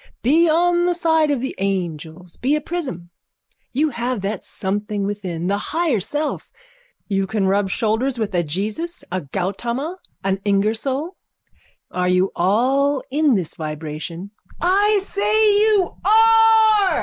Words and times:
Be 0.23 0.49
on 0.49 0.87
the 0.87 0.95
side 0.95 1.29
of 1.29 1.41
the 1.41 1.53
angels. 1.59 2.35
Be 2.37 2.55
a 2.55 2.61
prism. 2.61 3.11
You 3.71 3.89
have 3.91 4.21
that 4.21 4.43
something 4.43 5.05
within, 5.05 5.45
the 5.45 5.59
higher 5.59 5.99
self. 5.99 6.51
You 7.07 7.27
can 7.27 7.45
rub 7.45 7.69
shoulders 7.69 8.17
with 8.17 8.33
a 8.33 8.41
Jesus, 8.41 9.03
a 9.11 9.21
Gautama, 9.21 9.99
an 10.23 10.39
Ingersoll. 10.43 11.17
Are 11.91 12.09
you 12.09 12.31
all 12.35 13.03
in 13.11 13.35
this 13.35 13.53
vibration? 13.53 14.31
I 14.59 15.01
say 15.03 15.57
you 15.59 15.93
are. 16.03 16.99